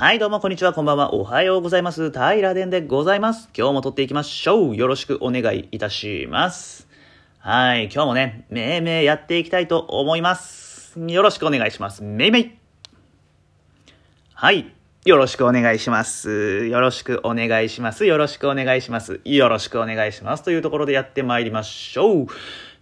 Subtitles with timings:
[0.00, 2.10] はい、どうもこんにちは、こんばんは、おはようございます。
[2.10, 3.50] 平殿でございます。
[3.54, 4.74] 今日も撮っていきましょう。
[4.74, 6.88] よろしくお願いいたします。
[7.38, 10.98] はい、今日もね、めいめいやっていきたいと思います。
[10.98, 12.02] よろしくお願いします。
[12.02, 12.58] めいめい。
[14.32, 14.72] はい。
[15.04, 16.64] よろしくお願いします。
[16.64, 18.06] よろしくお願いします。
[18.06, 19.20] よろしくお願いします。
[19.26, 20.42] よろしくお願いします。
[20.42, 22.26] というところでやってまいりましょう。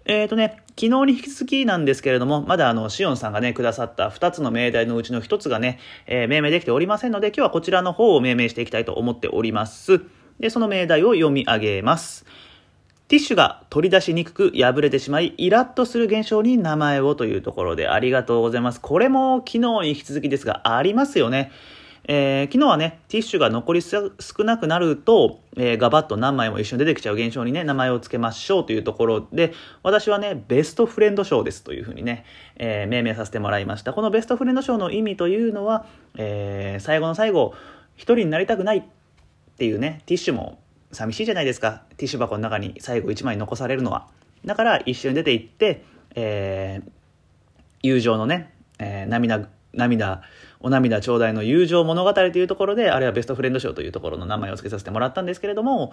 [0.05, 10.03] えーとね、昨日に引き続きなんですけれども、まだあの、シオンさんがね、くださった2つの命題のうちの1つがね、えー命名できておりませんので、今日はこちらの方を命名していきたいと思っております。
[10.39, 12.25] で、その命題を読み上げます。
[13.09, 18.81] ティッシュが取り出しにくく破れてしまい、イラッとする現象に名前をというところでありがとうございます。
[18.81, 21.51] これも昨日に引き続きですが、ありますよね。
[22.11, 32.25] えー昨日はね、ティッシュが残り少なくなると、えーガバッと何枚も一緒に出てきちゃう現象にね、名前を付けましょうというところで、私はね、ベストフレンド賞ですというふうにね、
[32.57, 33.93] えー命名させてもらいました。
[33.93, 35.85] このベストフレンド賞の意味というのは、
[36.17, 37.53] え最後の最後、
[37.95, 38.83] 一人になりたくないっ
[39.59, 40.59] ていうね、ティッシュも
[40.93, 41.83] 寂しいじゃないですか。
[41.99, 44.07] ティッシュ箱の中に最後1枚残されるのは。
[44.47, 46.81] だから一緒に出て行って、え
[47.83, 50.23] 友情のね、え涙、涙、
[50.61, 55.93] お涙ちょうだいの友情物語というところで、あれはベストフレンド賞というところの名前を付けさせてもらったんですけれども、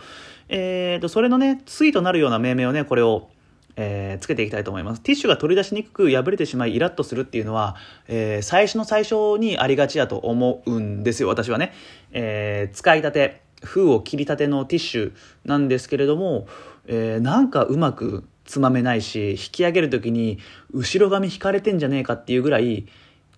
[0.49, 3.29] えーと、それのね、対となるような命名をね、これを、
[3.75, 5.01] えーつけていきたいと思います。
[5.01, 7.75] ティッシュが取り出しにくく破れてしまいイラッとするっていうのは、
[8.07, 11.73] えー最初の最初にありがちやと思うんですよ、私はね。
[12.11, 16.47] えー使いたて、封を切りたてのティッシュなんですけれども、
[16.87, 20.39] えーなんかうまくつまめないし、引き上げるときに
[20.71, 22.87] 後ろ髪引かれてんじゃねえかっていうぐらい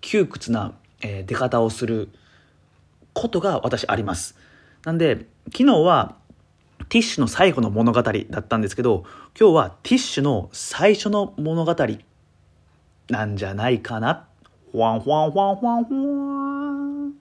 [0.00, 2.08] 窮屈な、えー出方をする
[3.12, 4.36] ことが私あります。
[4.84, 6.16] なんで、昨日は
[6.88, 9.04] ティッシュの最後の物語だったんですけど、
[9.38, 11.74] 今日はティッシュの最初の物語
[13.10, 14.26] なんじゃないかな。
[14.72, 17.14] ほわんほわんほわんほわんほわん。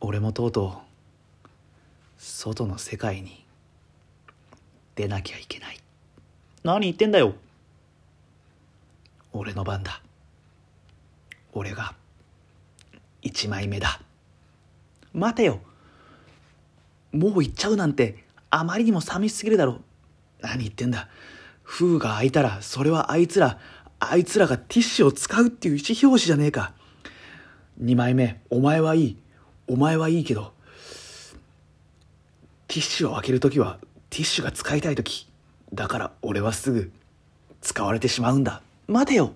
[0.00, 1.48] 俺もとうとう、
[2.18, 3.44] 外の世界に
[4.96, 5.78] 出なきゃいけない。
[6.62, 7.34] 何言ってんだよ。
[9.32, 10.00] 俺の番だ。
[11.54, 11.94] 俺が
[13.22, 14.00] 1枚目だ。
[15.12, 15.60] 待てよ。
[17.12, 19.80] もう行っちゃうなんてあまりにも寂しすぎるだろ。
[20.40, 21.08] 何言ってんだ。
[21.62, 23.58] 封が開いたらそれはあいつら、
[24.00, 26.74] あいつらがティッシュを使うっていう意思表示じゃねえか。
[27.82, 29.16] 2枚目、お前はいい。
[29.66, 30.52] お前はいいけど、
[32.68, 33.78] ティッシュを開けるときは
[34.10, 35.28] ティッシュが使いたいとき。
[35.72, 36.92] だから俺はすぐ
[37.60, 38.60] 使われてしまうんだ。
[38.88, 39.32] 待てよ。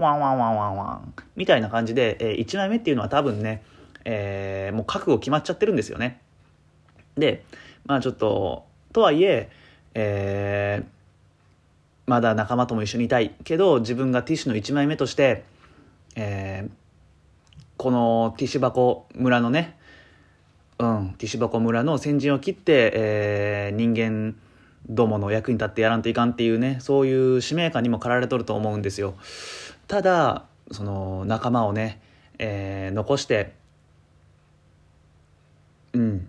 [0.00, 1.14] ワンワンワンワンワン。
[1.36, 3.62] みたいな感じで、え1枚目っていうのは多分ね、
[4.04, 6.20] えーもう覚悟決まっちゃってるんですよね。
[7.16, 7.44] で、
[7.86, 9.50] まあちょっと、とはいえ、
[9.94, 11.00] えー
[12.06, 15.44] まだ仲間とも一緒にいたいけど、自分がティッシュの1枚目として、
[16.16, 16.70] えー
[17.76, 19.78] このティッシュ箱村のね、
[20.78, 24.34] うん、ティッシュ箱村の先陣を切って、えー人間
[24.88, 29.14] どもの役に立ってやらんといかんっていうねそういう使命感にも駆られとると思うんですよ
[29.90, 32.00] ただその仲間をね、
[32.38, 33.52] えー残して
[35.92, 36.28] うん。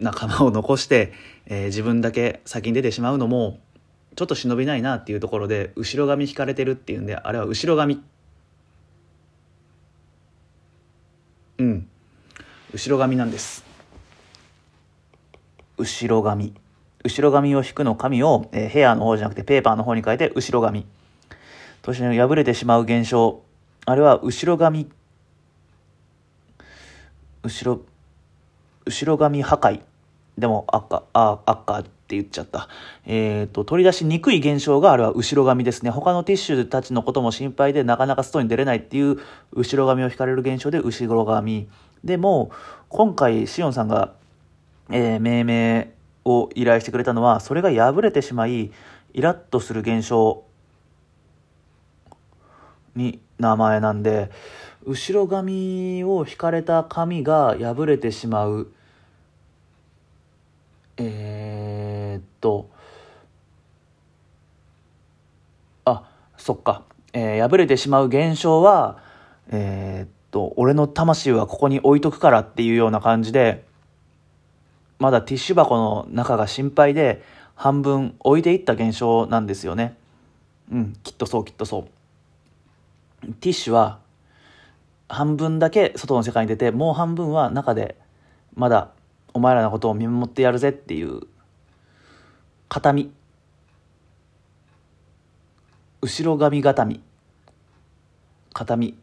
[0.00, 1.12] 仲間を残して、
[1.46, 3.60] えー自分だけ先に出てしまうのも
[4.16, 8.02] ちょっと忍びないなっていうところで後ろ髪引かれてるっていうんであれは後ろ髪。
[11.58, 11.88] うん。
[12.72, 13.64] 後ろ髪なんです。
[15.76, 16.54] 後ろ髪。
[17.08, 20.86] 後ろ髪を引くの髪を、えーヘアの方じゃなくてペーパーの方に変えて後ろ髪。
[21.84, 23.40] そして破れてしまう現象。
[23.86, 24.90] あれは後ろ髪。
[27.42, 27.80] 後ろ
[28.84, 29.80] 後ろ髪破壊。
[30.36, 32.68] でも赤あ赤って言っちゃった。
[33.06, 35.90] えっ、と取り出しにくい現象があれは後ろ髪ですね。
[35.90, 39.18] 他のティッシュたちのことも心配でなかなか外に出れないっていう
[39.52, 41.68] 後ろ髪を引かれる現象で後ろ髪。
[42.04, 42.50] でも
[42.90, 44.12] 今回シオンさんが、
[44.90, 48.70] えー命名を依頼してくれたのはそれが破れてしまい
[49.14, 50.44] イラッとする現象
[52.94, 54.30] に名前なんで
[54.84, 58.72] 後ろ髪を引かれた髪が破れてしまう。
[60.96, 62.70] えー、っと。
[65.84, 68.98] あそっか、えー破れてしまう現象は
[69.48, 73.67] えーっと俺の魂はここに置いとくからっていうような感じで
[74.98, 77.22] まだティッシュ箱の中が心配で
[77.54, 79.96] 半分置いていった現象なんですよね。
[80.70, 81.88] うんきっとそうきっとそ
[83.22, 83.26] う。
[83.34, 84.00] ティッシュは
[85.08, 87.96] 半分だけ外の世界に出てもう半分は中で
[88.54, 88.90] まだ
[89.34, 91.22] お前らのことを見守ってやるぜっていう
[92.68, 93.12] 形見。
[96.00, 97.02] 後ろ髪固み
[98.52, 98.98] 形見。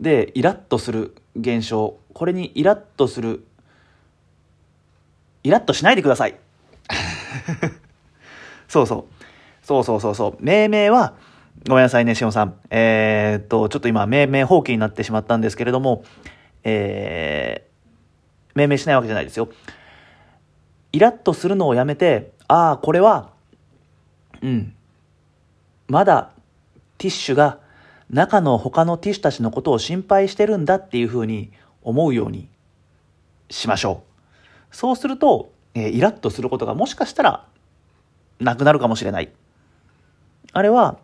[0.00, 1.96] でイラッとする現象。
[2.14, 3.44] これにイラッとする
[5.42, 6.36] イラッとしないでください。
[8.68, 9.24] そうそう。
[9.64, 10.36] そうそうそうそう。
[10.40, 11.14] 命名は
[11.68, 12.54] ごめんなさいねしおんさん。
[12.70, 16.04] えー、っとちょっと今命名放棄になってしまったんですけれども
[16.64, 19.48] えー、命名しないわけじゃないですよ。
[20.92, 23.30] イラッとするのをやめてああこれは
[24.42, 24.74] うん。
[25.88, 26.30] まだ
[26.98, 27.58] ティッシュが
[28.10, 31.52] 中の他のティッシュたちのことを心配してるんだっていうふうに
[31.82, 32.48] 思うように
[33.50, 34.09] しましょう。
[34.70, 37.46] そうすると、えー、イラッとすることがもしかしたら
[38.38, 39.30] なくなるかもしれない。
[40.52, 40.98] あれは、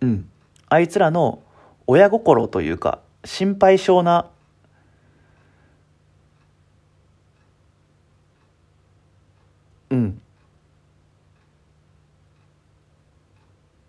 [0.00, 0.28] うん、
[0.68, 1.42] あいつらの
[1.86, 4.30] 親心というか、心配性な
[9.88, 10.20] うん、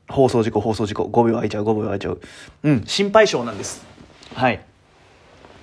[0.07, 2.21] 放送事故放送事故5秒空いちゃう5秒空いちゃう。
[2.63, 3.85] うん心配性なんです。
[4.35, 4.63] はい。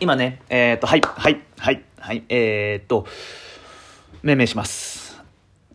[0.01, 1.85] 今ねえっ、とはいはいはい。
[2.05, 3.06] はいえっ、と
[4.23, 5.23] 命名します。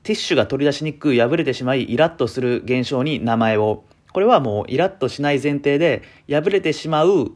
[0.04, 3.84] ティッシュが取り出しにくく破れてしまいイラッとする現象に名前を。
[4.14, 7.32] これはもうイラッとしない前提で破れてしまう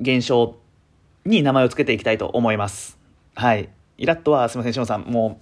[0.00, 0.56] 現象
[1.26, 2.98] に名前を付けていきたいと思います。
[3.34, 3.68] はい。
[3.98, 5.02] イラッとはすみませんしのさん。
[5.02, 5.38] も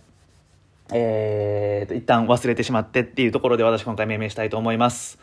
[0.91, 5.21] うえーと、一旦忘れてしまってっていうところで私今回命名したいと思います。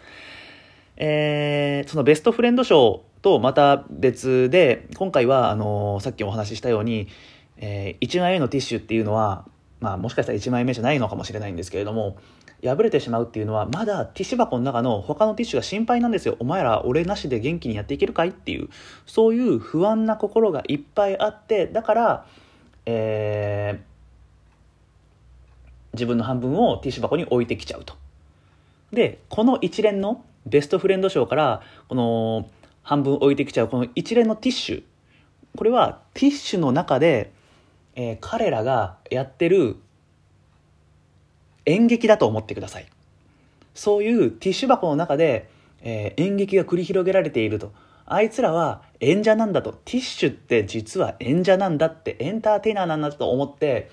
[0.96, 7.10] えー、そのベストフレンド賞とまた別で、今回は、あのー、さっきお話ししたように、
[7.58, 9.46] えー、1枚目のティッシュっていうのは、
[9.80, 12.18] まあもしかしたら1枚目じゃないのかもしれないんですけれども、
[12.64, 16.36] 破れてしまうっていうのは、まだティッシュ箱の中の他のティッシュが心配なんですよ。
[16.40, 18.70] お前ら俺なしで元気にやっていけるかいっていう、
[19.06, 22.26] そういう不安な心がいっぱいあって、だから、
[22.86, 23.88] えー、
[25.94, 27.96] 自分の半分をティッシュ箱に置いてきちゃうと。
[28.92, 32.50] で、この一連のベストフレンド賞から、この
[32.82, 34.84] 半分置いてきちゃうこの一連のティッシュ。
[35.56, 37.34] これはティッシュの中で、
[37.98, 39.76] えー、彼らがやってる
[41.66, 42.86] 演劇だと思ってください。
[43.74, 45.50] そういうティッシュ箱の中で、
[45.82, 47.74] えー、演劇が繰り広げられていると。
[48.06, 49.74] あいつらは演者なんだと。
[49.84, 53.92] ティッシュって実は演者なんだって、エンターテイナーなんだと思って、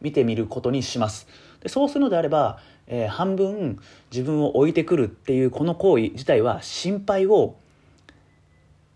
[0.00, 1.28] 見てみることにします。
[1.60, 2.58] でそうするのであれば、
[2.88, 3.78] えー、半分
[4.10, 7.56] 自分を置いてくるっていうこの行為自体は心配を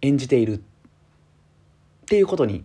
[0.02, 0.60] 演じているっ
[2.06, 2.64] ていうことに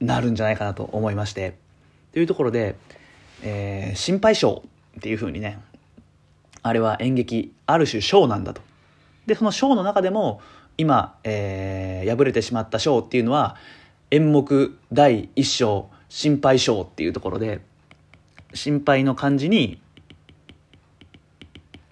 [0.00, 1.56] なるんじゃないかなと思いまして。
[2.12, 2.76] というところで、
[3.42, 4.62] えー、心配性
[4.98, 5.58] っていうふうにね
[6.62, 8.62] あれは演劇ある種ショーなんだと。
[9.26, 10.40] でそのショーの中でも
[10.78, 13.56] 今、えー、敗れてしまったショーっていうのは
[14.10, 17.60] 演目第一章心配性っていうところで
[18.54, 19.80] 心配の漢字に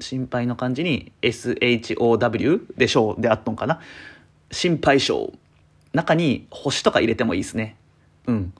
[0.00, 3.80] 心配の漢字に SHOW でしょうであっとんかな。
[4.50, 5.32] 心配性。
[5.92, 7.76] 中に星とか入れてもいいですね。
[8.26, 8.52] うん。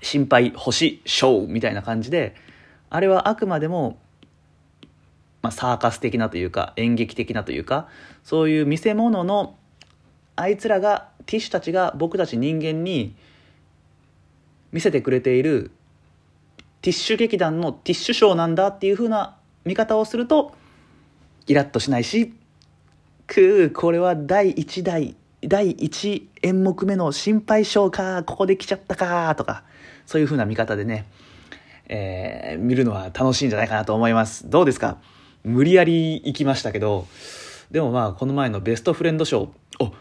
[0.00, 2.36] 心配星小みたいな感じで
[2.88, 3.98] あれはあくまでも
[5.42, 7.88] まあ、サーカス的なというか演劇的なというか
[8.24, 9.56] そういう見せ物の
[10.36, 13.14] あいつらがティッシュたちが僕たち人間に
[14.72, 15.70] 見せてくれている
[16.82, 20.54] ティッシュ劇団のティッシュショーなんだっていう風な見方をすると
[21.46, 22.34] イラッとしないし
[23.26, 29.62] くこれは第1代第1演目目の心配性かここで来ちゃったかとか
[30.06, 31.06] そういう風な見方でね、
[31.88, 34.48] えー、見るのは楽しいんじゃないかなと思います。
[34.50, 34.98] どうですか？
[35.44, 37.06] 無理やり行きましたけど
[37.70, 39.92] でもまあこの前のベストフレンド賞お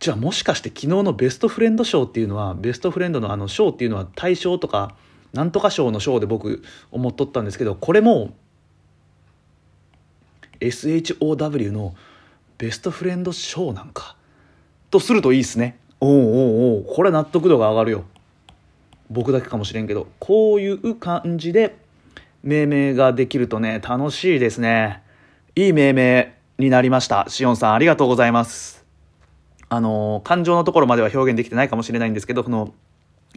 [0.00, 4.96] じゃあもしかして昨日のベストフレンド賞っていうのはベストフレンドのあの賞っていうのは大賞とか
[5.32, 8.34] なんとか賞の賞で僕思っとったんですけどこれも
[10.60, 11.94] SHOW の
[12.62, 14.14] ベストフレンド賞なんか。
[14.88, 15.80] とするといいっすね。
[15.98, 16.84] おうおうおう。
[16.84, 18.04] これ納得度が上がるよ。
[19.10, 20.06] 僕だけかもしれんけど。
[20.20, 21.74] こういう感じで
[22.44, 25.02] 命名ができるとね楽しいですね。
[25.56, 27.24] いい命名になりました。
[27.26, 28.86] しおんさんありがとうございます。
[29.68, 32.72] あの、感情のところまでは表現できてないかもしれないんですけど、この、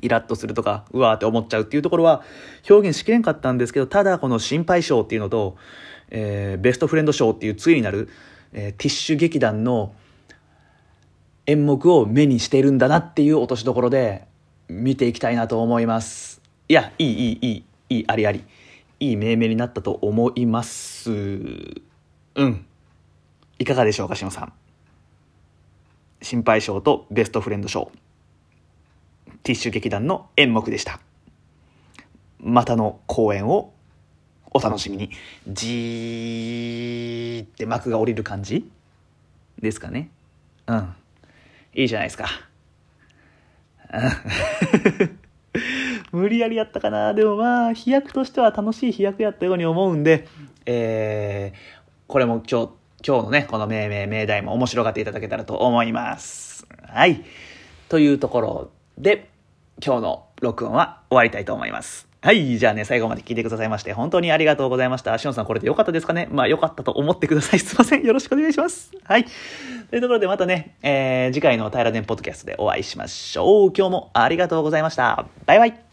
[0.04, 2.22] イラッとするとか、うわーって思っちゃうっていうところは
[2.70, 5.58] 表現しきれんかったんですけど、ただこの心配性っていうのと、
[6.12, 8.10] えー、ベストフレンド賞っていう対になる、
[8.56, 9.94] えー、ティッシュ劇団の
[11.46, 14.26] 演目を目にしているんだなっていう落としどころで
[14.68, 16.42] 見ていきたいなと思います。
[16.68, 18.44] いや、いい、いい、いい、いい、ありあり。
[19.00, 21.12] いい命名になったと思います。
[21.12, 22.66] うん。
[23.60, 24.54] いかがでしょうか、しのさん。
[26.26, 27.92] 心配性とベストフレンド賞
[29.44, 31.00] ティッシュ劇団の演目でした
[32.40, 33.75] またの公演を
[34.56, 35.10] お楽しみに
[35.46, 38.72] じーって幕が降りる感じ？
[39.60, 40.10] ですかね。
[40.68, 40.96] うん。
[41.74, 42.30] いいじゃないですか。
[46.14, 47.14] 無理やりやったかな。
[47.14, 50.26] でもまあ、飛躍としては楽しい飛躍やったように思うんで、
[50.66, 51.58] えー、
[52.08, 52.70] これも今日、
[53.06, 56.66] 今日のね、この命名、命題も面白がっていただけたらと思います。
[56.82, 57.26] はい。
[57.90, 59.30] というところで、
[59.86, 62.08] 今日の録音は終わりたいと思います。
[62.26, 62.58] はい。
[62.58, 65.16] じゃあね、最後まで聞いてくださいまして、本当にありがとうございました。
[65.20, 66.28] しおんさん、これで良かったですかね？
[66.32, 67.60] まあ、よかったと思ってください。
[67.60, 68.04] すいません。
[68.04, 68.92] よろしくお願いします。
[69.04, 69.26] はい。
[69.92, 73.74] というところで、またね、えー、次回の平田ポッドキャストでお会いしましょう。
[73.78, 75.28] 今日もありがとうございました。
[75.46, 75.85] バイバイ。